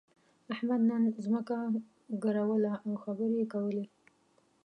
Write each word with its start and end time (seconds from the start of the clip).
احمد 0.53 0.81
نن 0.89 1.03
ځمکه 1.25 1.57
ګروله 2.23 2.73
او 2.85 2.93
خبرې 3.03 3.35
يې 3.41 3.45
کولې. 3.53 3.83